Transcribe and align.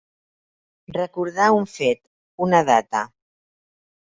Recordar 0.95 1.49
un 1.57 1.67
fet, 1.75 2.01
una 2.47 2.63
data. 2.71 3.05